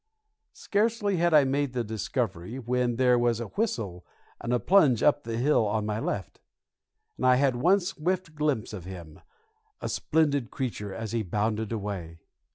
Scarcely 0.53 1.17
had 1.17 1.31
I 1.31 1.43
made 1.43 1.73
the 1.73 1.83
discovery 1.83 2.57
when 2.57 2.95
there 2.95 3.19
was 3.19 3.39
a 3.39 3.49
whistle 3.49 4.03
and 4.39 4.51
a 4.51 4.59
plunge 4.59 5.03
up 5.03 5.27
on 5.27 5.31
the 5.31 5.37
hill 5.37 5.67
on 5.67 5.85
my 5.85 5.99
left, 5.99 6.39
and 7.17 7.25
I 7.27 7.35
had 7.35 7.55
one 7.55 7.79
swift 7.81 8.33
glimpse 8.33 8.73
of 8.73 8.85
him, 8.85 9.21
a 9.79 9.87
splendid 9.87 10.49
creature, 10.49 10.91
as 10.91 11.11
he 11.11 11.21
bounded 11.21 11.71
away. 11.71 12.17